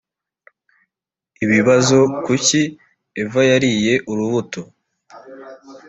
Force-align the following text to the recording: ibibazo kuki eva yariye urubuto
ibibazo 1.43 1.97
kuki 2.23 2.59
eva 3.21 3.41
yariye 3.49 3.93
urubuto 4.11 4.61